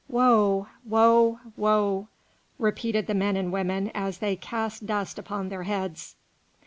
[0.09, 0.65] "Woe!
[0.83, 1.39] woe!
[1.55, 2.07] woe!"
[2.57, 6.15] repeated the men and women as they cast dust upon their heads.